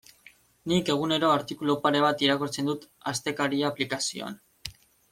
[0.71, 4.45] Nik egunero artikulu pare bat irakurtzen dut Astekaria aplikazioan.